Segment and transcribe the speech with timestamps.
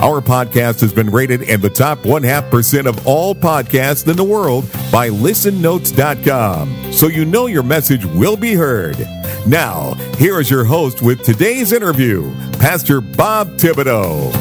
[0.00, 4.16] Our podcast has been rated in the top one half percent of all podcasts in
[4.16, 6.92] the world by listennotes.com.
[6.92, 8.98] So you know your message will be heard.
[9.46, 14.32] Now, here is your host with today's interview, Pastor Bob Thibodeau.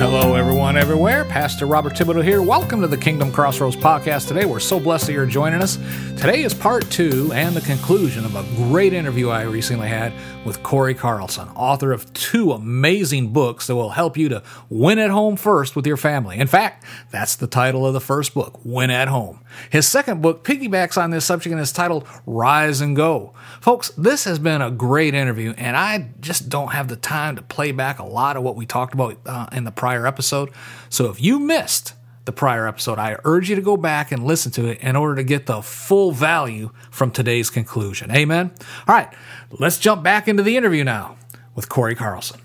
[0.00, 1.26] Hello, everyone, everywhere.
[1.26, 2.40] Pastor Robert Thibodeau here.
[2.40, 4.46] Welcome to the Kingdom Crossroads podcast today.
[4.46, 5.76] We're so blessed that you're joining us.
[6.16, 10.62] Today is part two and the conclusion of a great interview I recently had with
[10.62, 15.36] Corey Carlson, author of two amazing books that will help you to win at home
[15.36, 16.38] first with your family.
[16.38, 19.40] In fact, that's the title of the first book, Win at Home.
[19.68, 23.34] His second book piggybacks on this subject and is titled Rise and Go.
[23.60, 27.42] Folks, this has been a great interview, and I just don't have the time to
[27.42, 30.50] play back a lot of what we talked about uh, in the prior episode.
[30.88, 34.52] So if you missed the prior episode, I urge you to go back and listen
[34.52, 38.10] to it in order to get the full value from today's conclusion.
[38.10, 38.52] Amen.
[38.86, 39.12] All right,
[39.50, 41.16] let's jump back into the interview now
[41.54, 42.40] with Corey Carlson.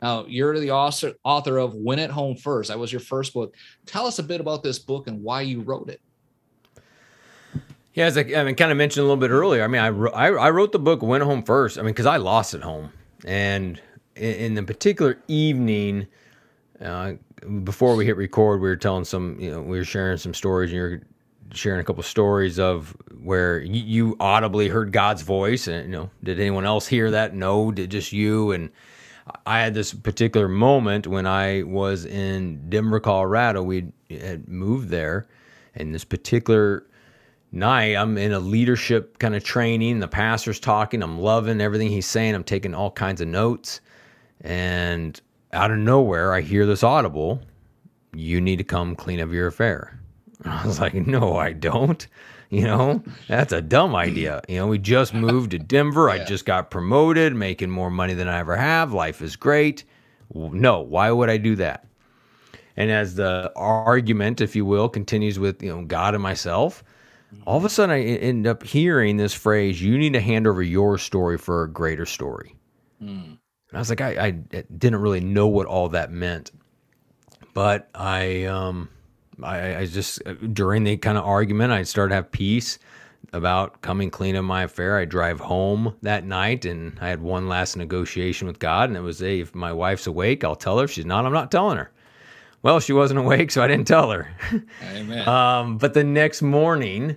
[0.00, 2.68] Now, you're the author, author of Win at Home First.
[2.68, 3.54] That was your first book.
[3.84, 6.00] Tell us a bit about this book and why you wrote it.
[7.94, 9.64] Yeah, as I, I mean, kind of mentioned a little bit earlier.
[9.64, 11.78] I mean, I, I, I wrote the book "Win Home First.
[11.78, 12.92] I mean, because I lost at home,
[13.24, 13.80] and
[14.14, 16.06] in, in the particular evening,
[16.80, 17.14] uh,
[17.64, 20.70] before we hit record, we were telling some, you know, we were sharing some stories,
[20.70, 21.00] and you're
[21.52, 26.10] sharing a couple stories of where you, you audibly heard God's voice, and you know,
[26.22, 27.34] did anyone else hear that?
[27.34, 28.52] No, did just you?
[28.52, 28.70] And
[29.46, 33.62] I had this particular moment when I was in Denver, Colorado.
[33.62, 35.26] We had moved there,
[35.74, 36.84] and this particular
[37.50, 42.04] night i'm in a leadership kind of training the pastor's talking i'm loving everything he's
[42.04, 43.80] saying i'm taking all kinds of notes
[44.42, 45.22] and
[45.52, 47.40] out of nowhere i hear this audible
[48.14, 50.00] you need to come clean up your affair.
[50.44, 52.06] And i was like no i don't.
[52.50, 53.04] You know?
[53.26, 54.40] That's a dumb idea.
[54.48, 56.08] You know we just moved to denver.
[56.08, 56.22] Yeah.
[56.22, 58.94] i just got promoted making more money than i ever have.
[58.94, 59.84] Life is great.
[60.32, 61.86] No why would i do that?
[62.74, 66.82] And as the argument if you will continues with you know god and myself
[67.46, 70.62] all of a sudden I end up hearing this phrase, you need to hand over
[70.62, 72.54] your story for a greater story.
[73.02, 73.37] Mm.
[73.72, 76.52] I was like, I, I, didn't really know what all that meant.
[77.52, 78.88] But I, um,
[79.42, 80.22] I, I just,
[80.54, 82.78] during the kind of argument, I started to have peace
[83.32, 84.96] about coming clean of my affair.
[84.96, 88.88] I drive home that night and I had one last negotiation with God.
[88.88, 90.84] And it was, hey, if my wife's awake, I'll tell her.
[90.84, 91.90] If she's not, I'm not telling her.
[92.62, 94.34] Well, she wasn't awake, so I didn't tell her.
[94.82, 95.28] Amen.
[95.28, 97.16] um, but the next morning,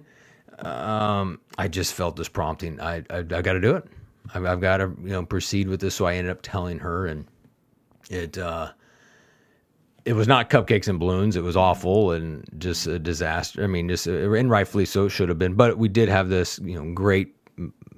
[0.60, 2.80] um, I just felt this prompting.
[2.80, 3.86] I I, I got to do it.
[4.34, 5.96] I've, I've got to you know proceed with this.
[5.96, 7.26] So I ended up telling her, and
[8.10, 8.72] it uh,
[10.06, 11.36] it was not cupcakes and balloons.
[11.36, 13.64] It was awful and just a disaster.
[13.64, 15.56] I mean, just and rightfully so, it should have been.
[15.56, 17.36] But we did have this you know great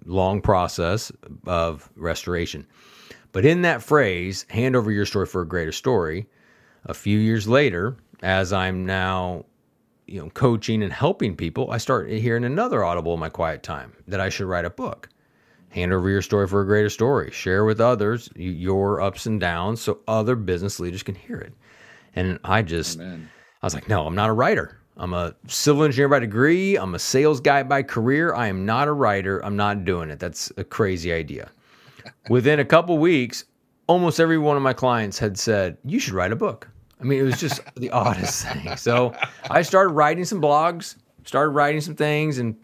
[0.05, 1.11] long process
[1.47, 2.65] of restoration.
[3.31, 6.27] But in that phrase, hand over your story for a greater story
[6.85, 9.45] a few years later, as I'm now,
[10.07, 13.93] you know, coaching and helping people, I start hearing another audible in my quiet time
[14.07, 15.09] that I should write a book.
[15.73, 17.31] Hand over your story for a greater story.
[17.31, 21.51] Share with others your ups and downs so other business leaders can hear it.
[22.15, 23.27] And I just, Amen.
[23.63, 24.77] I was like, no, I'm not a writer.
[24.97, 26.75] I'm a civil engineer by degree.
[26.75, 28.35] I'm a sales guy by career.
[28.35, 29.43] I am not a writer.
[29.43, 30.19] I'm not doing it.
[30.19, 31.49] That's a crazy idea.
[32.29, 33.45] Within a couple weeks,
[33.87, 36.69] almost every one of my clients had said, You should write a book.
[37.01, 38.77] I mean, it was just the oddest thing.
[38.77, 39.15] So
[39.49, 42.55] I started writing some blogs, started writing some things, and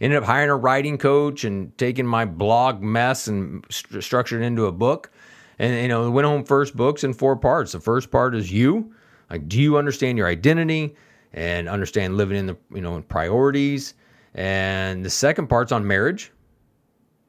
[0.00, 4.44] ended up hiring a writing coach and taking my blog mess and st- structured it
[4.44, 5.10] into a book.
[5.58, 7.72] And you know, went home first books in four parts.
[7.72, 8.92] The first part is you.
[9.30, 10.96] Like, do you understand your identity
[11.32, 13.94] and understand living in the you know priorities?
[14.34, 16.32] And the second part's on marriage,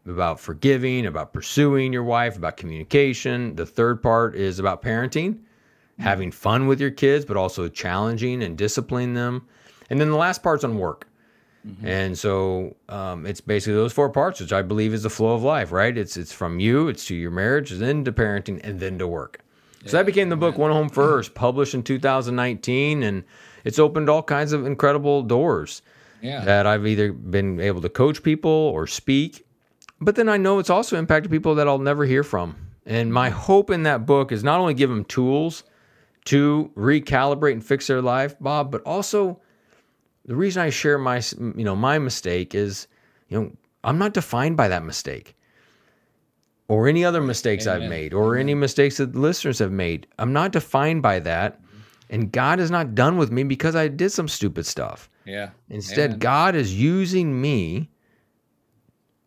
[0.07, 3.55] about forgiving, about pursuing your wife, about communication.
[3.55, 5.39] The third part is about parenting
[5.99, 9.47] having fun with your kids, but also challenging and disciplining them.
[9.89, 11.07] And then the last part's on work.
[11.65, 11.87] Mm-hmm.
[11.87, 15.43] And so um, it's basically those four parts, which I believe is the flow of
[15.43, 15.97] life, right?
[15.97, 19.39] It's it's from you, it's to your marriage, then to parenting, and then to work.
[19.81, 19.91] Yeah.
[19.91, 23.23] So that became the book One Home First, published in 2019, and
[23.63, 25.81] it's opened all kinds of incredible doors
[26.21, 26.45] yeah.
[26.45, 29.45] that I've either been able to coach people or speak.
[29.99, 32.55] But then I know it's also impacted people that I'll never hear from.
[32.85, 35.63] And my hope in that book is not only give them tools–
[36.25, 39.39] to recalibrate and fix their life, Bob, but also
[40.25, 42.87] the reason I share my you know my mistake is
[43.29, 43.51] you know
[43.83, 45.35] I'm not defined by that mistake
[46.67, 47.83] or any other mistakes Amen.
[47.83, 48.41] I've made or Amen.
[48.41, 50.07] any mistakes that the listeners have made.
[50.17, 51.61] I'm not defined by that.
[52.09, 55.09] And God is not done with me because I did some stupid stuff.
[55.25, 55.49] Yeah.
[55.69, 56.19] Instead, Amen.
[56.19, 57.89] God is using me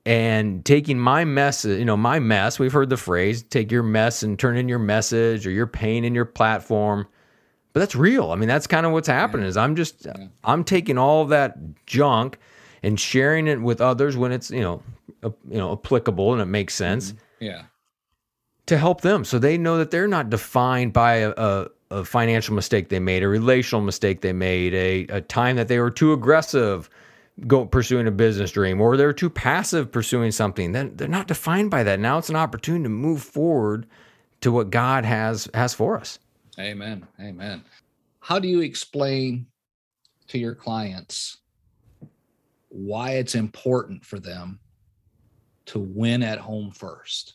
[0.06, 2.58] and taking my mess, you know, my mess.
[2.58, 6.04] We've heard the phrase, take your mess and turn in your message or your pain
[6.04, 7.06] in your platform.
[7.72, 8.32] But that's real.
[8.32, 9.50] I mean, that's kind of what's happening yeah.
[9.50, 10.28] is I'm just yeah.
[10.44, 11.56] I'm taking all that
[11.86, 12.38] junk
[12.82, 14.82] and sharing it with others when it's, you know,
[15.22, 17.12] uh, you know, applicable and it makes sense.
[17.12, 17.44] Mm-hmm.
[17.44, 17.62] Yeah.
[18.66, 22.54] To help them so they know that they're not defined by a, a a financial
[22.54, 26.12] mistake they made, a relational mistake they made, a, a time that they were too
[26.12, 26.90] aggressive
[27.46, 31.70] go pursuing a business dream, or they're too passive pursuing something, then they're not defined
[31.70, 32.00] by that.
[32.00, 33.86] Now it's an opportunity to move forward
[34.40, 36.18] to what God has has for us.
[36.58, 37.06] Amen.
[37.20, 37.62] Amen.
[38.20, 39.46] How do you explain
[40.28, 41.38] to your clients
[42.68, 44.58] why it's important for them
[45.66, 47.34] to win at home first?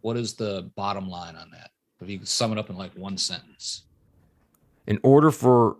[0.00, 1.70] What is the bottom line on that?
[2.00, 3.84] If you could sum it up in like one sentence.
[4.86, 5.76] In order for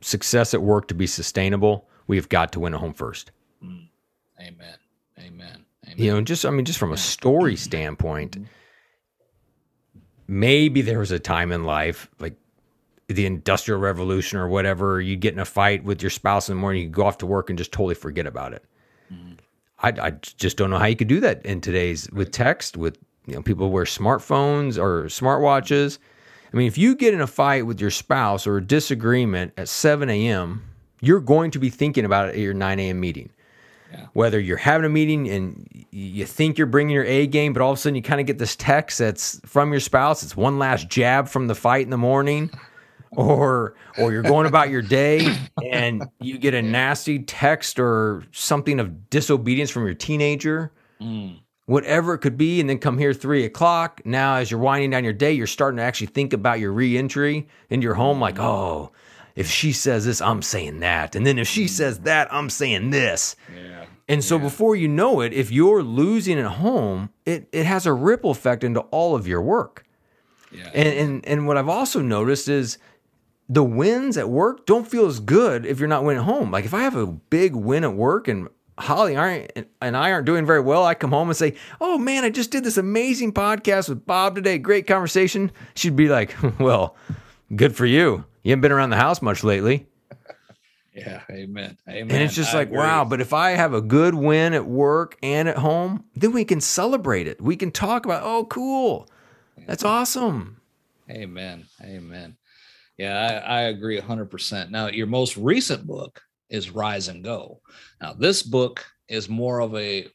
[0.00, 3.30] success at work to be sustainable, we've got to win at home first.
[3.62, 3.88] Mm.
[4.40, 4.76] Amen.
[5.18, 5.64] Amen.
[5.86, 5.96] Amen.
[5.96, 8.44] You know, just I mean, just from a story standpoint, mm-hmm.
[10.32, 12.34] Maybe there was a time in life like
[13.08, 16.60] the industrial revolution or whatever, you'd get in a fight with your spouse in the
[16.60, 18.64] morning, you'd go off to work and just totally forget about it.
[19.12, 19.34] Mm-hmm.
[19.80, 22.96] I, I just don't know how you could do that in today's with text, with
[23.26, 25.98] you know, people wear smartphones or smartwatches.
[26.52, 29.68] I mean, if you get in a fight with your spouse or a disagreement at
[29.68, 30.62] 7 a.m.,
[31.00, 33.00] you're going to be thinking about it at your 9 a.m.
[33.00, 33.28] meeting.
[33.92, 34.06] Yeah.
[34.12, 37.72] Whether you're having a meeting and you think you're bringing your A game, but all
[37.72, 40.22] of a sudden you kind of get this text that's from your spouse.
[40.22, 42.50] It's one last jab from the fight in the morning,
[43.12, 45.36] or or you're going about your day
[45.70, 50.72] and you get a nasty text or something of disobedience from your teenager.
[51.00, 54.02] Mm whatever it could be, and then come here three o'clock.
[54.04, 57.48] Now, as you're winding down your day, you're starting to actually think about your reentry
[57.70, 58.92] into your home, like, oh,
[59.34, 61.16] if she says this, I'm saying that.
[61.16, 63.36] And then if she says that, I'm saying this.
[63.54, 63.81] Yeah.
[64.08, 64.42] And so yeah.
[64.42, 68.64] before you know it, if you're losing at home, it, it has a ripple effect
[68.64, 69.84] into all of your work.
[70.50, 70.70] Yeah.
[70.74, 72.78] And, and and what I've also noticed is
[73.48, 76.50] the wins at work don't feel as good if you're not winning at home.
[76.50, 80.46] Like if I have a big win at work and Holly and I aren't doing
[80.46, 83.88] very well, I come home and say, "Oh man, I just did this amazing podcast
[83.88, 84.58] with Bob today.
[84.58, 86.96] Great conversation." She'd be like, "Well,
[87.54, 88.24] good for you.
[88.42, 89.86] You haven't been around the house much lately."
[90.94, 91.78] Yeah, amen.
[91.88, 92.10] Amen.
[92.10, 92.78] And it's just I like, agree.
[92.78, 96.44] wow, but if I have a good win at work and at home, then we
[96.44, 97.40] can celebrate it.
[97.40, 99.08] We can talk about, "Oh, cool.
[99.66, 100.60] That's awesome."
[101.10, 101.64] Amen.
[101.82, 102.36] Amen.
[102.98, 104.70] Yeah, I, I agree 100%.
[104.70, 106.22] Now, your most recent book,
[106.52, 107.60] is Rise and Go.
[108.00, 110.06] Now, this book is more of a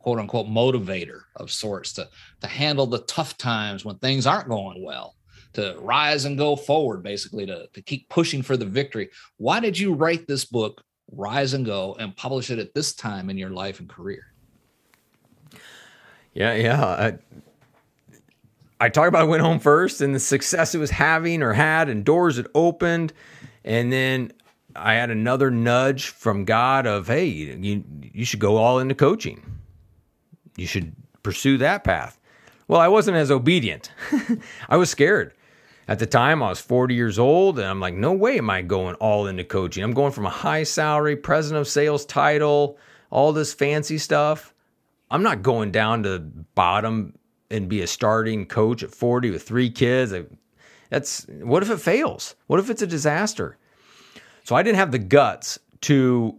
[0.00, 2.08] quote unquote motivator of sorts to,
[2.40, 5.14] to handle the tough times when things aren't going well,
[5.54, 9.10] to rise and go forward, basically, to, to keep pushing for the victory.
[9.36, 13.30] Why did you write this book, Rise and Go, and publish it at this time
[13.30, 14.26] in your life and career?
[16.34, 16.84] Yeah, yeah.
[16.84, 17.18] I,
[18.80, 22.04] I talk about went home first and the success it was having or had, and
[22.04, 23.12] doors it opened.
[23.64, 24.32] And then
[24.74, 29.42] I had another nudge from God of, hey, you, you should go all into coaching.
[30.56, 32.18] You should pursue that path.
[32.68, 33.92] Well, I wasn't as obedient.
[34.68, 35.34] I was scared.
[35.88, 38.62] At the time, I was 40 years old, and I'm like, no way am I
[38.62, 39.82] going all into coaching.
[39.82, 42.78] I'm going from a high salary, president of sales title,
[43.10, 44.54] all this fancy stuff.
[45.10, 47.18] I'm not going down to bottom
[47.50, 50.14] and be a starting coach at 40 with three kids.
[50.88, 52.34] That's what if it fails?
[52.46, 53.58] What if it's a disaster?
[54.44, 56.38] So I didn't have the guts to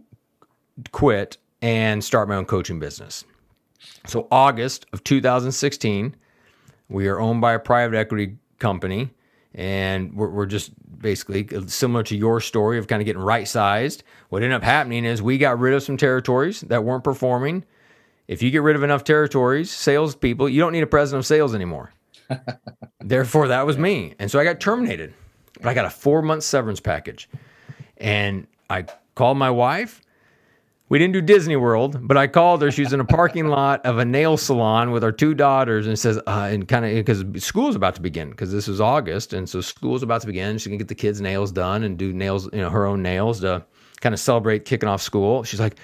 [0.90, 3.24] quit and start my own coaching business.
[4.06, 6.16] So August of 2016,
[6.88, 9.10] we are owned by a private equity company,
[9.54, 13.46] and we're, we're just basically uh, similar to your story of kind of getting right
[13.46, 14.02] sized.
[14.28, 17.64] What ended up happening is we got rid of some territories that weren't performing.
[18.26, 21.54] If you get rid of enough territories, salespeople, you don't need a president of sales
[21.54, 21.92] anymore.
[23.00, 24.14] Therefore, that was me.
[24.18, 25.14] And so I got terminated,
[25.60, 27.28] but I got a four month severance package.
[27.98, 30.00] And I called my wife.
[30.90, 32.70] We didn't do Disney World, but I called her.
[32.70, 35.98] She was in a parking lot of a nail salon with our two daughters, and
[35.98, 39.48] says, uh, and kind of because school's about to begin because this is August, and
[39.48, 40.58] so school's about to begin.
[40.58, 43.40] She can get the kids' nails done and do nails, you know, her own nails
[43.40, 43.64] to
[44.02, 45.42] kind of celebrate kicking off school.
[45.42, 45.76] She's like,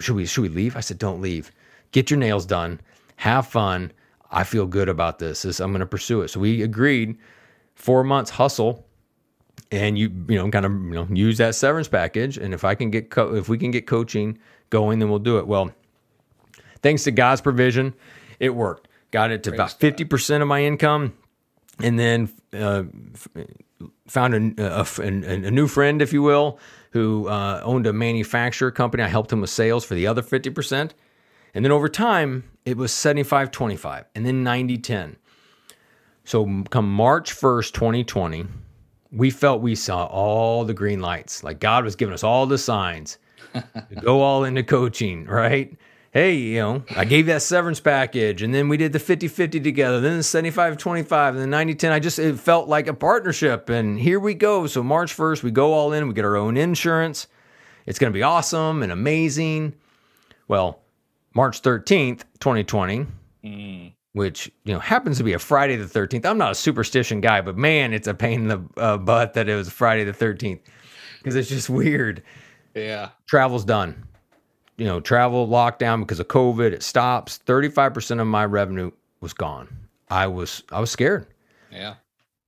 [0.00, 0.74] should we should we leave?
[0.74, 1.52] I said, don't leave.
[1.92, 2.80] Get your nails done.
[3.16, 3.92] Have fun.
[4.30, 5.42] I feel good about this.
[5.42, 6.28] this I'm going to pursue it.
[6.28, 7.18] So we agreed.
[7.74, 8.86] Four months hustle
[9.74, 12.38] and you you know kind of you know use that severance package.
[12.38, 14.38] And if I can get co- if we can get coaching
[14.70, 15.46] going, then we'll do it.
[15.46, 15.70] Well,
[16.82, 17.94] thanks to God's provision,
[18.40, 18.88] it worked.
[19.10, 21.14] Got it to Praise about fifty percent of my income,
[21.82, 22.84] and then uh,
[24.06, 26.58] found a, a, a, a, new friend, if you will,
[26.90, 29.02] who uh, owned a manufacturer company.
[29.02, 30.94] I helped him with sales for the other fifty percent,
[31.54, 35.16] and then over time it was 75 25 and then 90 10.
[36.24, 38.46] So come March 1st, 2020,
[39.14, 41.44] we felt we saw all the green lights.
[41.44, 43.18] Like God was giving us all the signs
[43.52, 45.76] to go all into coaching, right?
[46.10, 49.60] Hey, you know, I gave that severance package and then we did the 50 50
[49.60, 51.92] together, then the 75 25, and the 90 10.
[51.92, 53.68] I just, it felt like a partnership.
[53.68, 54.66] And here we go.
[54.66, 57.26] So March 1st, we go all in, we get our own insurance.
[57.86, 59.74] It's going to be awesome and amazing.
[60.46, 60.80] Well,
[61.34, 63.06] March 13th, 2020,
[63.44, 63.92] mm.
[64.14, 66.24] Which, you know, happens to be a Friday the 13th.
[66.24, 69.48] I'm not a superstition guy, but man, it's a pain in the uh, butt that
[69.48, 70.60] it was Friday the 13th
[71.18, 72.22] because it's just weird.
[72.74, 73.10] Yeah.
[73.26, 74.06] Travel's done.
[74.76, 77.40] You know, travel lockdown because of COVID, it stops.
[77.46, 79.68] 35% of my revenue was gone.
[80.10, 81.26] I was I was scared.
[81.72, 81.94] Yeah.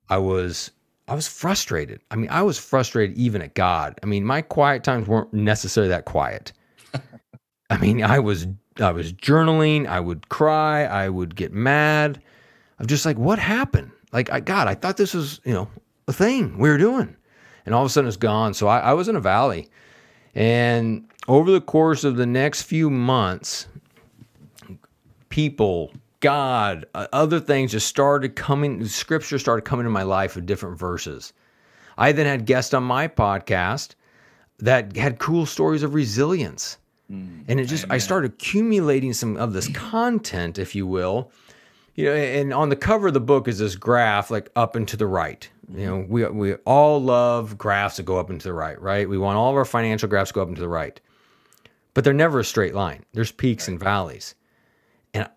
[0.09, 0.71] I was
[1.09, 2.01] I was frustrated.
[2.13, 3.99] I mean, I was frustrated even at God.
[4.03, 6.53] I mean, my quiet times weren't necessarily that quiet.
[7.71, 8.47] I mean, I was
[8.81, 9.87] I was journaling.
[9.87, 10.85] I would cry.
[10.85, 12.21] I would get mad.
[12.79, 13.91] I'm just like, what happened?
[14.13, 15.69] Like, I God, I thought this was you know
[16.09, 17.17] a thing we were doing,
[17.65, 18.55] and all of a sudden it's gone.
[18.55, 19.69] So I, I was in a valley,
[20.35, 23.67] and over the course of the next few months,
[25.29, 28.85] people, God, other things just started coming.
[28.87, 31.33] Scripture started coming to my life with different verses.
[31.99, 33.95] I then had guests on my podcast
[34.59, 36.79] that had cool stories of resilience
[37.11, 37.95] Mm, and it just Amen.
[37.95, 41.31] I started accumulating some of this content, if you will.
[41.95, 44.87] You know, and on the cover of the book is this graph like up and
[44.89, 45.49] to the right.
[45.75, 49.09] You know, we we all love graphs that go up and to the right, right?
[49.09, 51.01] We want all of our financial graphs to go up and to the right.
[51.95, 53.05] But they're never a straight line.
[53.15, 53.73] There's peaks right.
[53.73, 54.35] and valleys.
[55.15, 55.29] And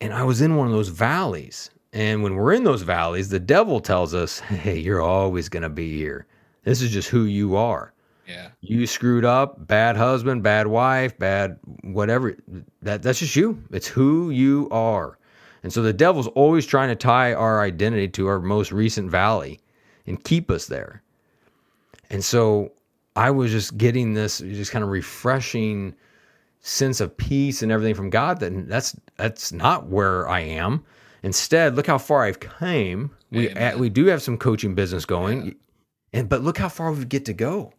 [0.00, 1.70] and I was in one of those valleys.
[1.92, 5.70] And when we're in those valleys, the devil tells us, "Hey, you're always going to
[5.70, 6.26] be here.
[6.64, 7.92] This is just who you are."
[8.28, 8.50] Yeah.
[8.60, 12.36] You screwed up, bad husband, bad wife, bad whatever.
[12.82, 13.62] That that's just you.
[13.72, 15.18] It's who you are.
[15.62, 19.60] And so the devil's always trying to tie our identity to our most recent valley
[20.06, 21.02] and keep us there.
[22.10, 22.72] And so
[23.16, 25.94] I was just getting this just kind of refreshing
[26.60, 30.84] sense of peace and everything from God that that's that's not where I am.
[31.22, 33.10] Instead, look how far I've came.
[33.30, 35.46] We we do have some coaching business going.
[35.46, 35.52] Yeah.
[36.12, 37.72] And but look how far we get to go.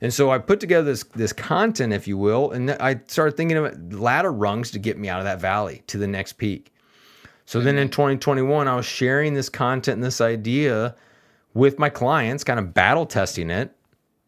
[0.00, 3.56] And so I put together this this content, if you will, and I started thinking
[3.56, 6.72] of ladder rungs to get me out of that valley to the next peak.
[7.46, 10.96] So then in 2021, I was sharing this content and this idea
[11.54, 13.72] with my clients, kind of battle testing it.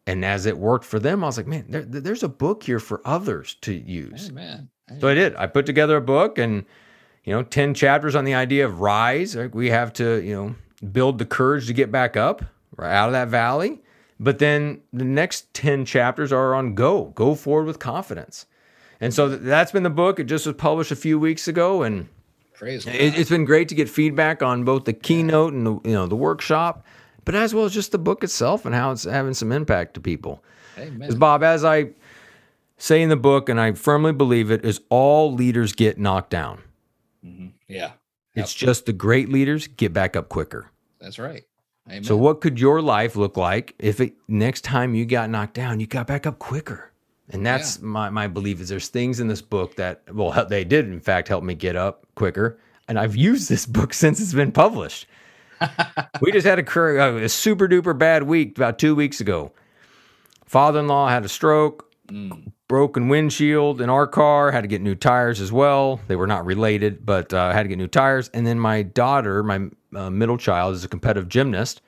[0.07, 2.79] And as it worked for them, I was like, man, there, there's a book here
[2.79, 4.31] for others to use.
[4.99, 5.35] So I did.
[5.35, 6.65] I put together a book and,
[7.25, 9.35] you know, 10 chapters on the idea of rise.
[9.35, 10.55] We have to, you know,
[10.91, 12.43] build the courage to get back up
[12.75, 13.81] right out of that valley.
[14.19, 18.45] But then the next 10 chapters are on go, go forward with confidence.
[18.99, 20.19] And so that's been the book.
[20.19, 21.83] It just was published a few weeks ago.
[21.83, 22.09] And
[22.53, 25.93] Praise it, has been great to get feedback on both the keynote and the, you
[25.93, 26.85] know, the workshop,
[27.23, 30.01] but as well as just the book itself and how it's having some impact to
[30.01, 30.43] people.
[30.75, 31.91] Because Bob, as I
[32.77, 36.61] say in the book, and I firmly believe it, is all leaders get knocked down.
[37.25, 37.47] Mm-hmm.
[37.67, 37.91] Yeah.
[38.35, 40.69] It's just the great leaders get back up quicker.
[40.99, 41.43] That's right.
[41.89, 42.03] Amen.
[42.03, 45.79] So, what could your life look like if it, next time you got knocked down,
[45.79, 46.91] you got back up quicker?
[47.31, 47.85] And that's yeah.
[47.85, 51.27] my, my belief is there's things in this book that, well, they did, in fact,
[51.27, 52.59] help me get up quicker.
[52.87, 55.07] And I've used this book since it's been published.
[56.21, 59.51] we just had a, a, super duper bad week about two weeks ago.
[60.45, 62.51] Father in law had a stroke, mm.
[62.67, 65.99] broken windshield in our car, had to get new tires as well.
[66.07, 68.29] They were not related, but uh, had to get new tires.
[68.33, 71.81] And then my daughter, my uh, middle child is a competitive gymnast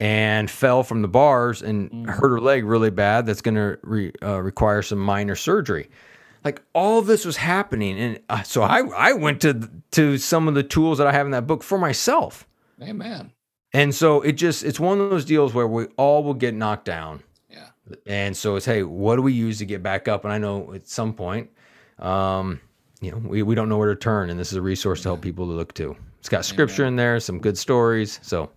[0.00, 2.06] and fell from the bars and mm.
[2.08, 3.26] hurt her leg really bad.
[3.26, 5.90] That's going to re, uh, require some minor surgery.
[6.44, 10.54] Like all this was happening, and uh, so I I went to to some of
[10.54, 12.46] the tools that I have in that book for myself.
[12.80, 13.32] Amen.
[13.72, 16.84] And so it just it's one of those deals where we all will get knocked
[16.84, 17.22] down.
[18.06, 20.24] And so it's hey, what do we use to get back up?
[20.24, 21.50] And I know at some point,
[21.98, 22.60] um,
[23.00, 25.08] you know, we, we don't know where to turn, and this is a resource to
[25.08, 25.96] help people to look to.
[26.18, 26.94] It's got scripture Amen.
[26.94, 28.18] in there, some good stories.
[28.22, 28.50] So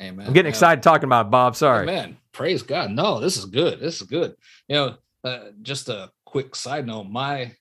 [0.00, 0.26] Amen.
[0.26, 1.56] I'm getting excited talking about Bob.
[1.56, 1.82] Sorry.
[1.82, 2.16] Amen.
[2.32, 2.90] Praise God.
[2.90, 3.80] No, this is good.
[3.80, 4.34] This is good.
[4.68, 7.52] You know, uh, just a quick side note, my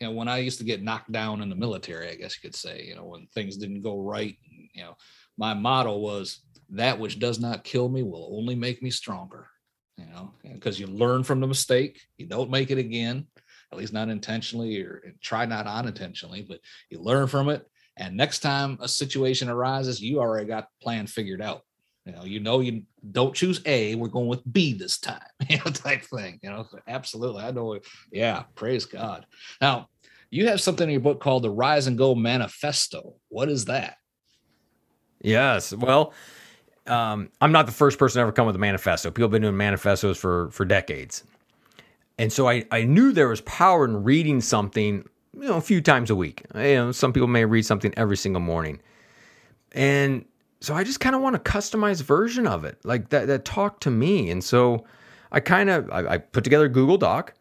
[0.00, 2.46] you know, when I used to get knocked down in the military, I guess you
[2.46, 4.36] could say, you know, when things didn't go right
[4.74, 4.96] You know,
[5.38, 9.48] my motto was that which does not kill me will only make me stronger.
[9.96, 13.26] You know, because you learn from the mistake, you don't make it again,
[13.72, 16.60] at least not intentionally, or try not unintentionally, but
[16.90, 17.66] you learn from it.
[17.96, 21.62] And next time a situation arises, you already got the plan figured out.
[22.04, 25.56] You know, you know, you don't choose A, we're going with B this time, you
[25.56, 26.38] know, type thing.
[26.42, 27.42] You know, absolutely.
[27.42, 27.78] I know.
[28.12, 29.26] Yeah, praise God.
[29.60, 29.88] Now,
[30.30, 33.14] you have something in your book called the Rise and Go Manifesto.
[33.28, 33.96] What is that?
[35.20, 35.72] Yes.
[35.72, 36.12] Well,
[36.88, 39.10] um, I'm not the first person to ever come with a manifesto.
[39.10, 41.24] People have been doing manifestos for for decades,
[42.18, 45.80] and so I I knew there was power in reading something, you know, a few
[45.80, 46.44] times a week.
[46.54, 48.80] You know, some people may read something every single morning,
[49.72, 50.24] and
[50.60, 53.82] so I just kind of want a customized version of it, like that that talked
[53.84, 54.30] to me.
[54.30, 54.84] And so
[55.32, 57.34] I kind of I, I put together Google Doc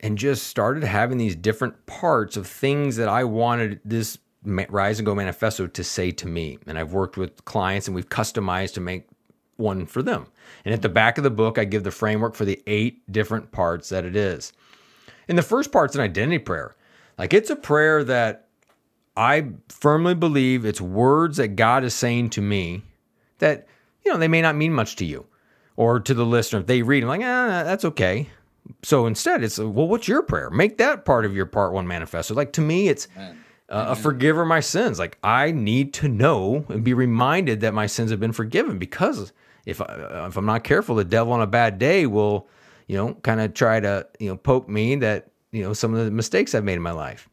[0.00, 5.06] and just started having these different parts of things that I wanted this Rise and
[5.06, 6.58] Go manifesto to say to me.
[6.66, 9.06] And I've worked with clients and we've customized to make
[9.56, 10.26] one for them.
[10.64, 13.52] And at the back of the book, I give the framework for the eight different
[13.52, 14.52] parts that it is.
[15.28, 16.74] And the first part's an identity prayer.
[17.18, 18.48] Like it's a prayer that
[19.16, 22.82] I firmly believe it's words that God is saying to me
[23.38, 23.66] that,
[24.04, 25.26] you know, they may not mean much to you
[25.76, 26.60] or to the listener.
[26.60, 28.28] If they read, I'm like, ah, that's okay.
[28.82, 30.50] So instead, it's, well, what's your prayer?
[30.50, 32.34] Make that part of your part one manifesto.
[32.34, 33.41] Like to me, it's, Man
[33.72, 34.98] uh, a forgiver of my sins.
[34.98, 39.32] Like I need to know and be reminded that my sins have been forgiven because
[39.64, 42.46] if I, uh, if I'm not careful, the devil on a bad day will,
[42.86, 46.04] you know, kind of try to you know poke me that you know some of
[46.04, 47.28] the mistakes I've made in my life.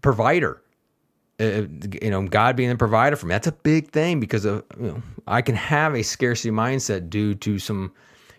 [0.00, 0.62] Provider,
[1.38, 1.62] uh,
[2.02, 3.34] you know, God being the provider for me.
[3.34, 7.34] That's a big thing because of you know I can have a scarcity mindset due
[7.34, 7.92] to some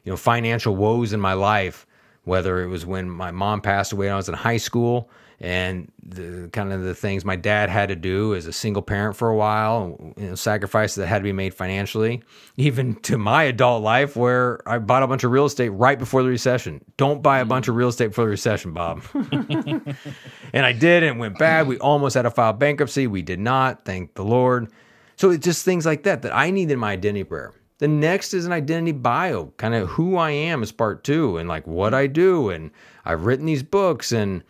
[0.03, 1.85] you know financial woes in my life.
[2.23, 5.91] Whether it was when my mom passed away when I was in high school and
[6.01, 9.29] the kind of the things my dad had to do as a single parent for
[9.29, 12.23] a while, you know, sacrifices that had to be made financially,
[12.57, 16.23] even to my adult life where I bought a bunch of real estate right before
[16.23, 16.83] the recession.
[16.97, 17.49] Don't buy a mm-hmm.
[17.49, 19.03] bunch of real estate before the recession, Bob.
[19.13, 21.67] and I did, and it went bad.
[21.67, 23.07] We almost had to file bankruptcy.
[23.07, 24.71] We did not, thank the Lord.
[25.17, 27.53] So it's just things like that that I need in my identity prayer.
[27.77, 31.49] The next is an identity bio, kind of who I am is part two, and
[31.49, 32.49] like what I do.
[32.49, 32.71] And
[33.03, 34.43] I've written these books and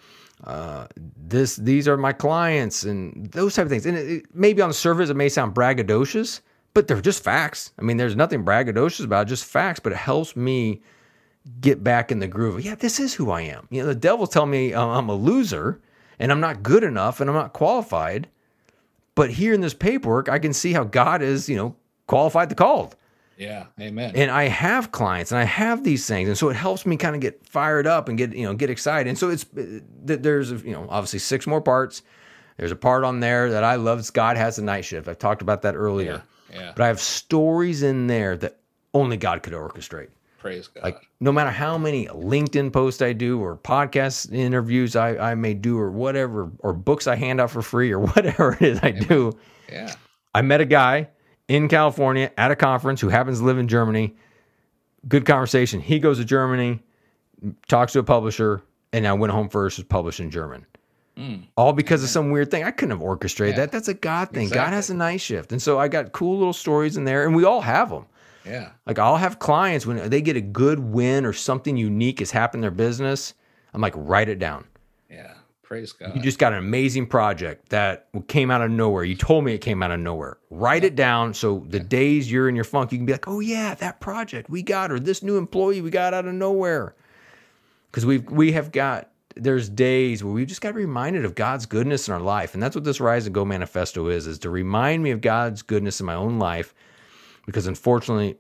[0.44, 3.86] uh, this these are my clients and those type of things.
[3.86, 6.42] And it, it, maybe on the surface it may sound braggadocious,
[6.74, 7.72] but they're just facts.
[7.80, 9.80] I mean, there's nothing braggadocious about it, just facts.
[9.80, 10.82] But it helps me
[11.62, 12.64] get back in the groove.
[12.64, 13.68] Yeah, this is who I am.
[13.70, 15.80] You know, the devil tell me uh, I'm a loser
[16.20, 18.28] and I'm not good enough and I'm not qualified.
[19.16, 21.76] But here in this paperwork, I can see how God is, you know,
[22.08, 22.96] qualified the called.
[23.38, 24.14] Yeah, amen.
[24.16, 27.16] And I have clients and I have these things, and so it helps me kind
[27.16, 29.10] of get fired up and get you know get excited.
[29.10, 32.02] And so it's uh, there's you know obviously six more parts.
[32.58, 34.12] There's a part on there that I love.
[34.14, 35.08] God has a night shift.
[35.08, 36.24] I've talked about that earlier.
[36.50, 36.74] Yeah, yeah.
[36.76, 38.60] But I have stories in there that
[38.94, 40.10] only God could orchestrate.
[40.40, 40.84] Praise God.
[40.84, 45.56] Like no matter how many LinkedIn posts I do or podcast interviews I, I may
[45.56, 48.90] do or whatever, or books I hand out for free or whatever it is I
[48.90, 49.04] Amen.
[49.04, 49.38] do.
[49.72, 49.94] Yeah.
[50.36, 51.10] I met a guy
[51.48, 54.16] in California at a conference who happens to live in Germany.
[55.08, 55.80] Good conversation.
[55.82, 56.82] He goes to Germany,
[57.68, 60.66] talks to a publisher, and now Win at Home First is published in German.
[61.18, 61.44] Mm.
[61.56, 62.64] All because of some weird thing.
[62.64, 63.62] I couldn't have orchestrated yeah.
[63.62, 63.72] that.
[63.72, 64.44] That's a God thing.
[64.44, 64.66] Exactly.
[64.66, 65.52] God has a night shift.
[65.52, 68.06] And so I got cool little stories in there, and we all have them.
[68.46, 68.72] Yeah.
[68.86, 72.60] Like I'll have clients when they get a good win or something unique has happened
[72.60, 73.34] in their business.
[73.74, 74.66] I'm like, write it down.
[75.10, 75.35] Yeah.
[75.66, 76.16] Praise God.
[76.16, 79.04] You just got an amazing project that came out of nowhere.
[79.04, 80.38] You told me it came out of nowhere.
[80.52, 83.40] Write it down so the days you're in your funk, you can be like, oh
[83.40, 86.96] yeah, that project we got, or this new employee we got out of nowhere.
[87.90, 92.08] Because we've we have got there's days where we just got reminded of God's goodness
[92.08, 95.02] in our life, and that's what this Rise and Go manifesto is: is to remind
[95.02, 96.76] me of God's goodness in my own life.
[97.46, 98.38] Because unfortunately,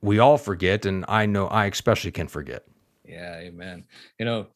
[0.00, 2.64] we all forget, and I know I especially can forget.
[3.04, 3.84] Yeah, amen.
[4.18, 4.46] You know,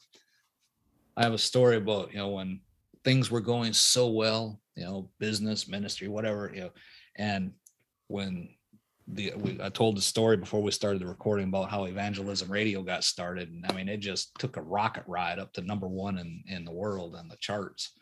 [1.16, 2.60] I have a story about, you know, when
[3.04, 6.70] things were going so well, you know, business, ministry, whatever, you know,
[7.16, 7.52] and
[8.08, 8.50] when
[9.08, 12.82] the we, I told the story before we started the recording about how evangelism radio
[12.82, 16.18] got started, and I mean it just took a rocket ride up to number one
[16.18, 17.92] in in the world on the charts,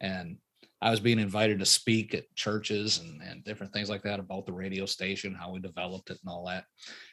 [0.00, 0.36] and
[0.80, 4.46] I was being invited to speak at churches and, and different things like that about
[4.46, 6.64] the radio station, how we developed it, and all that.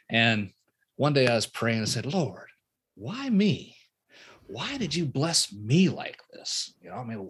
[0.09, 0.51] And
[0.95, 2.49] one day I was praying and said, Lord,
[2.95, 3.75] why me?
[4.49, 6.73] Why did you bless me like this?
[6.81, 7.29] You know, I mean,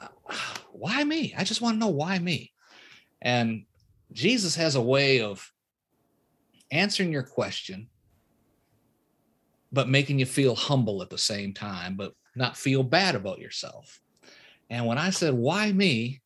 [0.00, 0.34] uh,
[0.72, 1.34] why me?
[1.36, 2.52] I just want to know why me.
[3.22, 3.64] And
[4.12, 5.50] Jesus has a way of
[6.70, 7.88] answering your question,
[9.72, 14.00] but making you feel humble at the same time, but not feel bad about yourself.
[14.70, 16.22] And when I said, why me?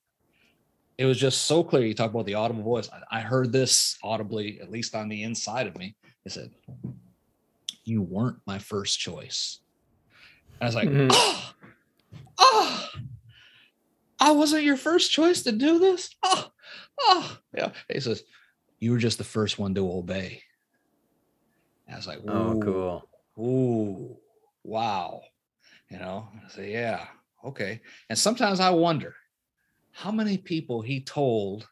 [0.99, 1.87] it was just so clear.
[1.87, 2.91] You talk about the audible voice.
[3.11, 5.97] I, heard this audibly, at least on the inside of me.
[6.25, 6.51] It said,
[7.85, 9.61] "You weren't my first choice."
[10.61, 11.09] I was like, Mhm.
[11.13, 11.53] "Oh,
[12.39, 12.89] oh,
[14.21, 16.51] I wasn't your first choice to do this." Oh,
[17.01, 17.73] oh, yeah.
[17.93, 18.23] He says,
[18.81, 20.43] "You were just the first one to obey."
[21.91, 23.09] I was like, Oh, cool.
[23.39, 24.17] Ooh,
[24.63, 25.23] wow.
[25.91, 27.07] You know, I say, yeah,
[27.43, 27.81] okay.
[28.11, 29.15] And sometimes I wonder
[29.93, 31.67] how many people he told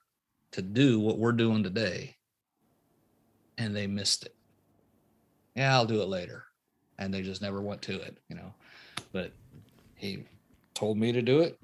[0.52, 2.16] to do what we're doing today
[3.58, 4.34] and they missed it.
[5.54, 6.44] Yeah, I'll do it later.
[6.98, 8.54] And they just never went to it, you know.
[9.12, 9.32] But
[9.94, 10.24] he
[10.74, 11.58] told me to do it.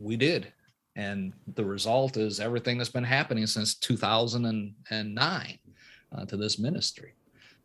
[0.00, 0.52] We did.
[0.96, 5.58] And the result is everything that's been happening since 2009
[6.12, 7.14] uh, to this ministry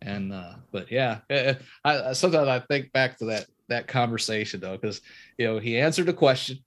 [0.03, 1.53] and uh but yeah eh,
[1.83, 5.01] I, I sometimes i think back to that that conversation though because
[5.37, 6.59] you know he answered a question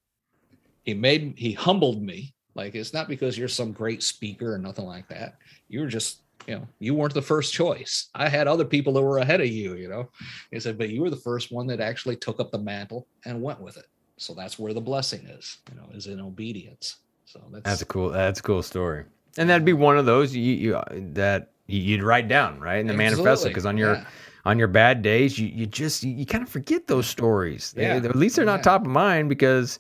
[0.85, 4.87] he made he humbled me like it's not because you're some great speaker or nothing
[4.87, 5.35] like that
[5.69, 9.02] you were just you know you weren't the first choice i had other people that
[9.02, 10.09] were ahead of you you know
[10.50, 13.42] he said but you were the first one that actually took up the mantle and
[13.42, 17.42] went with it so that's where the blessing is you know is in obedience so
[17.50, 18.11] that's, That's a cool.
[18.11, 19.04] That's a cool story.
[19.37, 22.87] And that'd be one of those you, you uh, that you'd write down right in
[22.87, 24.04] the manifesto because on your yeah.
[24.44, 27.72] on your bad days you, you just you, kind of forget those stories.
[27.72, 28.62] They- Yeah, at least they're not yeah.
[28.62, 29.78] top of mind because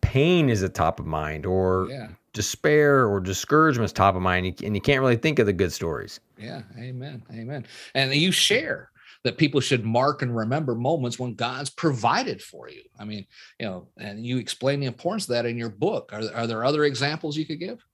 [0.00, 4.60] pain is a top of mind or yeah despair or discouragement is top of mind
[4.62, 6.20] and you, can't really think of the good stories.
[6.38, 7.66] Yeah, amen, amen.
[7.94, 8.90] And you share
[9.24, 12.82] that people should mark and remember moments when God's provided for you.
[12.98, 13.26] I mean,
[13.60, 16.10] you know, and you explain the importance of that in your book.
[16.12, 17.84] Are, are there other examples you could give?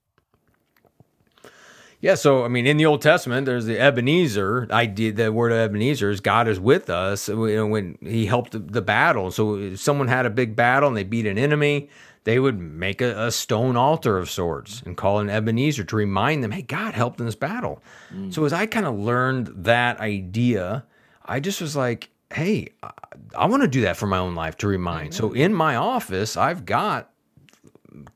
[2.01, 5.13] Yeah, so I mean, in the Old Testament, there's the Ebenezer idea.
[5.13, 7.29] The word Ebenezer is God is with us.
[7.29, 9.33] You know, when He helped the, the battle.
[9.33, 11.89] So if someone had a big battle and they beat an enemy,
[12.25, 16.43] they would make a, a stone altar of sorts and call an Ebenezer to remind
[16.45, 17.83] them, "Hey, God helped in this battle."
[18.15, 18.33] Mm.
[18.33, 20.85] So as I kind of learned that idea,
[21.25, 22.91] I just was like, "Hey, I,
[23.37, 25.37] I want to do that for my own life to remind." So mm-hmm.
[25.37, 27.11] in my office, I've got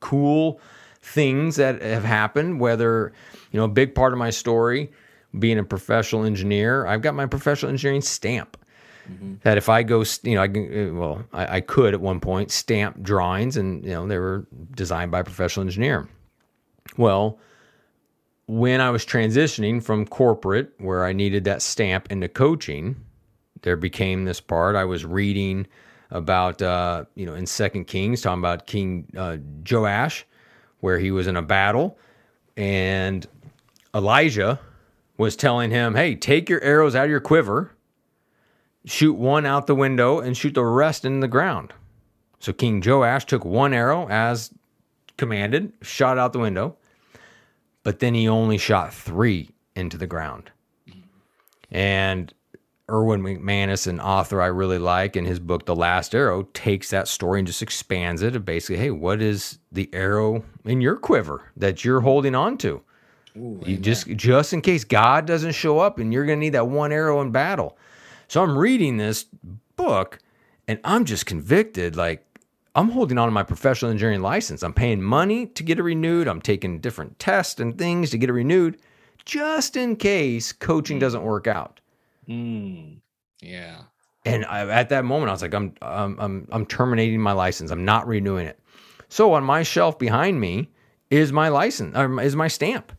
[0.01, 0.61] cool
[1.03, 3.13] things that have happened whether
[3.51, 4.91] you know a big part of my story
[5.37, 8.57] being a professional engineer i've got my professional engineering stamp
[9.43, 12.51] that if i go you know i uh, well I, I could at one point
[12.51, 16.09] stamp drawings and you know they were designed by a professional engineer.
[16.97, 17.39] Well
[18.47, 22.97] when i was transitioning from corporate where i needed that stamp into coaching
[23.63, 24.77] there became this part.
[24.77, 25.67] I was reading
[26.11, 29.39] about uh, you know in second kings talking about king uh,
[29.69, 30.27] joash
[30.81, 31.97] where he was in a battle
[32.57, 33.27] and
[33.95, 34.61] elijah
[35.17, 37.71] was telling him hey take your arrows out of your quiver
[38.85, 41.73] shoot one out the window and shoot the rest in the ground
[42.39, 44.51] so king joash took one arrow as
[45.17, 46.77] commanded shot out the window
[47.83, 50.51] but then he only shot three into the ground
[51.71, 52.33] and
[52.91, 57.09] Erwin McManus, an author I really like, in his book The Last Arrow, takes that
[57.09, 61.51] story and just expands it of basically, hey, what is the arrow in your quiver
[61.57, 62.83] that you're holding on to?
[63.35, 66.93] You just just in case God doesn't show up and you're gonna need that one
[66.93, 67.79] arrow in battle.
[68.33, 69.27] So I'm reading this
[69.77, 70.19] book
[70.67, 72.25] and I'm just convicted, like
[72.75, 74.63] I'm holding on to my professional engineering license.
[74.63, 76.27] I'm paying money to get it renewed.
[76.27, 78.79] I'm taking different tests and things to get it renewed,
[79.27, 81.81] just in case coaching doesn't work out.
[82.27, 83.01] Mm,
[83.43, 83.83] yeah.
[84.25, 87.71] And I, at that moment, I was like, I'm, I'm, I'm, I'm terminating my license.
[87.71, 88.59] I'm not renewing it.
[89.11, 90.71] So on my shelf behind me
[91.11, 92.93] is my license, or is my stamp.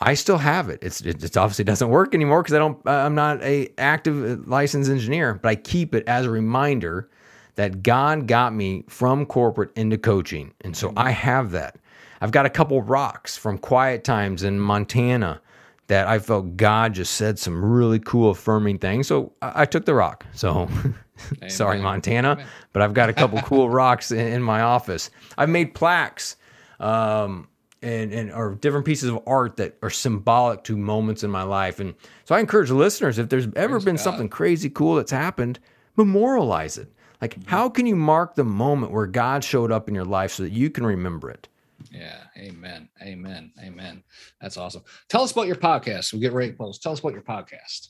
[0.00, 0.78] I still have it.
[0.82, 2.78] It's, it obviously doesn't work anymore because I don't.
[2.86, 7.08] uh, I'm not a active licensed engineer, but I keep it as a reminder
[7.56, 11.76] that God got me from corporate into coaching, and so I have that.
[12.22, 15.40] I've got a couple rocks from quiet times in Montana
[15.88, 19.08] that I felt God just said some really cool affirming things.
[19.08, 20.24] So I, I took the rock.
[20.32, 20.68] So
[21.48, 21.82] sorry, Amen.
[21.82, 25.10] Montana, but I've got a couple cool rocks in, in my office.
[25.36, 26.36] I've made plaques
[26.78, 27.48] um,
[27.82, 31.80] and, and or different pieces of art that are symbolic to moments in my life.
[31.80, 34.02] And so I encourage listeners, if there's ever Praise been God.
[34.02, 35.58] something crazy cool that's happened,
[35.96, 36.92] memorialize it.
[37.20, 37.48] Like, Mm-hmm.
[37.50, 40.52] how can you mark the moment where God showed up in your life so that
[40.52, 41.48] you can remember it?
[41.90, 42.18] Yeah.
[42.36, 42.88] Amen.
[43.02, 43.52] Amen.
[43.62, 44.02] Amen.
[44.40, 44.82] That's awesome.
[45.08, 46.12] Tell us about your podcast.
[46.12, 46.78] We get ready to close.
[46.78, 47.88] Tell us about your podcast.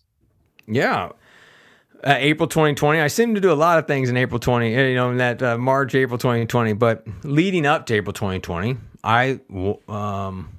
[0.67, 1.11] Yeah.
[2.03, 3.01] Uh, April 2020.
[3.01, 5.19] I seem to do a lot of things in April 20, uh, you know, in
[5.19, 6.73] that uh, March, April 2020.
[6.75, 9.41] But leading up to April 2020, I
[9.89, 10.51] um,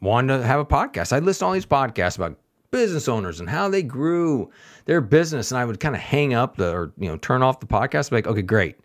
[0.00, 1.12] wanted to have a podcast.
[1.12, 2.38] I listen to all these podcasts about
[2.70, 4.50] business owners and how they grew
[4.84, 5.50] their business.
[5.50, 8.12] And I would kind of hang up the, or, you know, turn off the podcast.
[8.12, 8.76] Like, okay, great.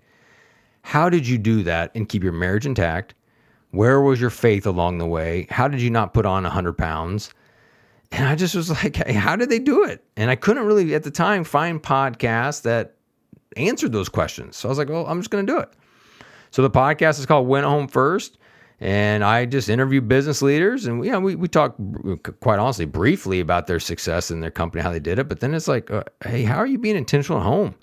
[0.81, 3.15] How did you do that and keep your marriage intact?
[3.71, 5.47] Where was your faith along the way?
[5.49, 7.33] How did you not put on 100 pounds?
[8.11, 10.03] And I just was like, hey, how did they do it?
[10.15, 12.95] And I couldn't really at the time find podcasts that
[13.57, 14.57] answered those questions.
[14.57, 15.69] So I was like, well, I'm just going to do it.
[16.51, 18.37] So the podcast is called Win at Home First.
[18.81, 21.75] And I just interview business leaders, and you know, we we talk
[22.41, 25.29] quite honestly briefly about their success in their company, how they did it.
[25.29, 27.75] But then it's like, uh, hey, how are you being intentional at home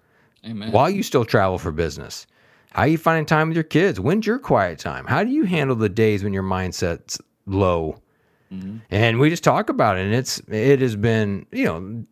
[0.44, 0.70] Amen.
[0.70, 2.26] while you still travel for business?
[2.72, 4.00] How are you finding time with your kids?
[4.00, 5.06] When's your quiet time?
[5.06, 7.96] How do you handle the days when your mindset's low?
[8.90, 12.04] And we just talk about it, and it's it has been you know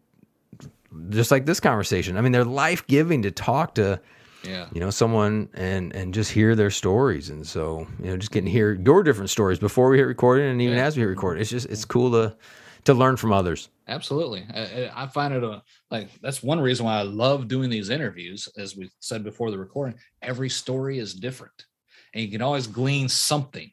[1.10, 2.16] just like this conversation.
[2.16, 4.00] I mean, they're life giving to talk to
[4.42, 4.68] Yeah.
[4.72, 8.46] you know someone and and just hear their stories and so you know just getting
[8.46, 10.84] to hear your different stories before we hit recording and even Yeah.
[10.86, 12.36] as we hit recording it's just it's cool to
[12.84, 14.46] to learn from others Absolutely.
[14.54, 18.48] I, I find it a, like that's one reason why I love doing these interviews.
[18.56, 21.66] As we said before the recording, every story is different,
[22.14, 23.68] and you can always glean something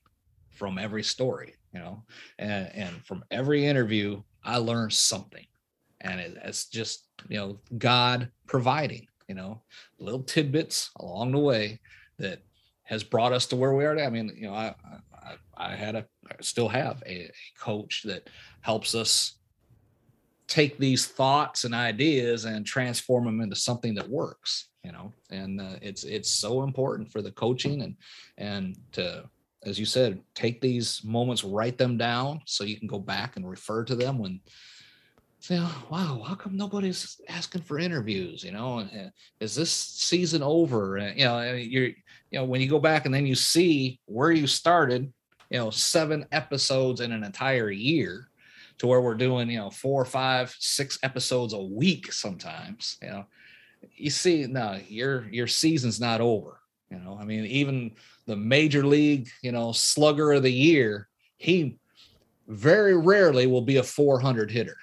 [0.50, 1.54] from every story.
[1.72, 2.04] You know,
[2.40, 5.46] and and from every interview, I learn something,
[6.02, 9.62] and it, it's just you know God providing you know
[10.00, 11.80] little tidbits along the way
[12.20, 12.42] that
[12.84, 13.94] has brought us to where we are.
[13.94, 14.06] Today.
[14.06, 14.74] I mean, you know, I
[15.14, 18.30] I, I had a I still have a, a coach that
[18.62, 19.38] helps us
[20.48, 25.60] take these thoughts and ideas and transform them into something that works you know and
[25.60, 27.96] uh, it's it's so important for the coaching and
[28.38, 29.24] and to
[29.64, 33.50] as you said take these moments write them down so you can go back and
[33.50, 34.40] refer to them when
[35.40, 38.88] say oh, wow how come nobody's asking for interviews you know?
[39.40, 40.98] Is this season over?
[41.16, 41.88] You know you're
[42.32, 45.12] you know when you go back and then you see where you started
[45.50, 48.30] you know seven episodes in an entire year
[48.80, 53.26] to where we're doing you know four five six episodes a week sometimes you know?
[53.96, 57.18] You see no your your season's not over you know?
[57.20, 57.92] I mean even
[58.26, 61.78] the major league you know slugger of the year he
[62.48, 64.78] very rarely will be a 400 hitter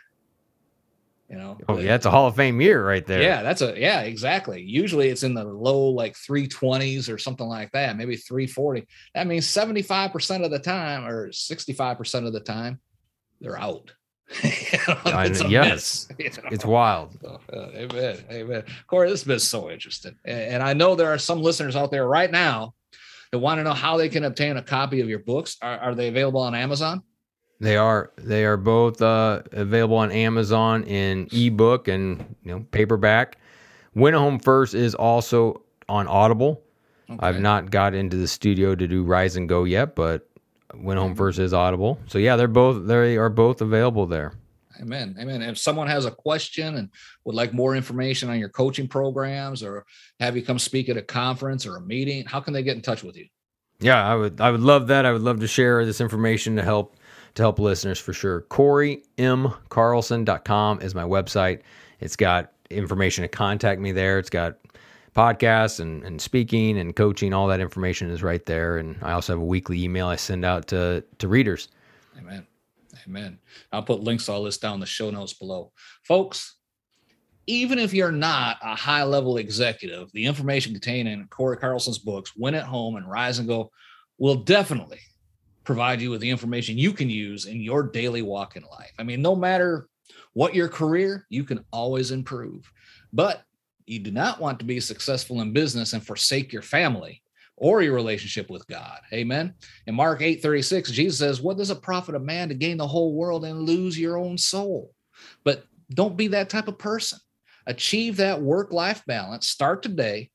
[1.29, 3.79] you know oh yeah it's a hall of fame year right there yeah, that's a
[3.79, 4.63] yeah, exactly.
[4.63, 8.87] Usually it's in the low like 320s or something like that, maybe 340.
[9.15, 12.81] That means 75% of the time or 65% of the time
[13.41, 13.93] they're out.
[14.43, 14.79] You
[15.13, 16.09] know, it's yes.
[16.19, 16.49] miss, you know.
[16.51, 18.19] it's wild So, uh, amen.
[18.31, 18.65] Amen.
[18.87, 20.17] Corey, this has been so interesting.
[20.25, 22.75] And, and I know there are some listeners out there right now
[23.31, 25.57] that want to know how they can obtain a copy of your books.
[25.63, 27.03] Are, are they available on Amazon?
[27.61, 33.39] They are they are both uh, available on amazon in ebook and you know paperback
[33.95, 36.63] win a home first is also on audible
[37.21, 40.29] i've not got into the studio to do rise and go yet but
[40.75, 44.33] win home first is audible so yeah they're both they are both available there
[44.81, 45.17] Amen.
[45.21, 45.43] Amen.
[45.43, 46.91] If someone has a question and
[47.25, 49.87] would like more information on your coaching programs or
[50.21, 52.83] have you come speak at a conference or a meeting, how can they get in
[52.83, 53.27] touch with you?
[53.81, 55.05] Yeah, I would I would love that.
[55.05, 56.97] I would love to share this information to help
[57.35, 58.43] to help listeners for sure.
[58.43, 61.63] CoreyMCarlson.com is my website.
[62.01, 64.19] It's got information to contact me there.
[64.19, 64.59] It's got
[65.15, 67.33] podcasts and, and speaking and coaching.
[67.33, 68.77] All that information is right there.
[68.79, 71.69] And I also have a weekly email I send out to to readers.
[72.19, 72.47] Amen.
[73.07, 73.39] Amen.
[73.73, 75.73] I'll put links to all this down in the show notes below.
[76.05, 76.57] Folks,
[77.47, 82.35] even if you're not a high level executive, the information contained in Corey Carlson's books,
[82.37, 83.71] Win at Home and Rise and Go,
[84.19, 85.01] will definitely
[85.65, 88.93] provide you with the information you can use in your daily walk in life.
[88.99, 89.89] I mean, no matter
[90.35, 92.71] what your career, you can always improve.
[93.13, 93.43] But
[93.87, 97.23] you do not want to be successful in business and forsake your family
[97.57, 98.99] or your relationship with God.
[99.13, 99.55] Amen.
[99.87, 102.87] In Mark 8 36, Jesus says, What does it profit a man to gain the
[102.87, 104.93] whole world and lose your own soul?
[105.45, 107.19] But don't be that type of person.
[107.67, 109.49] Achieve that work life balance.
[109.49, 110.31] Start today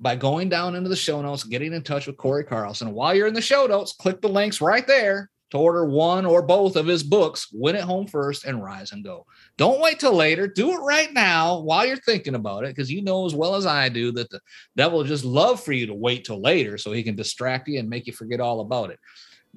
[0.00, 2.92] by going down into the show notes, getting in touch with Corey Carlson.
[2.92, 6.42] While you're in the show notes, click the links right there to order one or
[6.42, 9.26] both of his books, Win at Home First and Rise and Go.
[9.56, 10.48] Don't wait till later.
[10.48, 13.64] Do it right now while you're thinking about it, because you know as well as
[13.64, 14.40] I do that the
[14.76, 17.88] devil just love for you to wait till later so he can distract you and
[17.88, 18.98] make you forget all about it.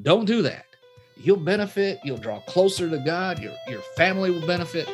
[0.01, 0.65] Don't do that.
[1.17, 1.99] You'll benefit.
[2.05, 3.39] You'll draw closer to God.
[3.39, 4.89] Your your family will benefit.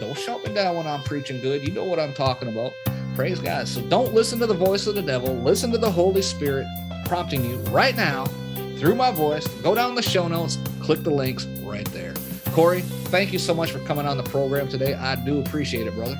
[0.00, 1.66] Don't shut me down when I'm preaching good.
[1.66, 2.72] You know what I'm talking about.
[3.18, 3.66] Praise God.
[3.66, 5.34] So don't listen to the voice of the devil.
[5.34, 6.68] Listen to the Holy Spirit
[7.04, 8.26] prompting you right now
[8.78, 9.44] through my voice.
[9.60, 12.14] Go down the show notes, click the links right there.
[12.52, 14.94] Corey, thank you so much for coming on the program today.
[14.94, 16.16] I do appreciate it, brother.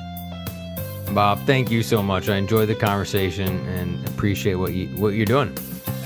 [1.13, 2.27] Bob, thank you so much.
[2.27, 5.57] I enjoyed the conversation and appreciate what you what you're doing.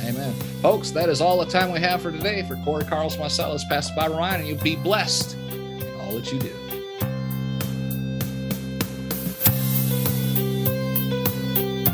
[0.06, 0.32] Amen.
[0.62, 2.44] Folks, that is all the time we have for today.
[2.44, 6.32] For Corey Carlson, myself, it's Pastor Bob Ryan, and you be blessed in all that
[6.32, 6.63] you do.